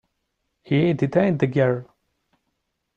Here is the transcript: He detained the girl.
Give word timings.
He 0.63 0.93
detained 0.93 1.37
the 1.37 1.45
girl. 1.45 1.95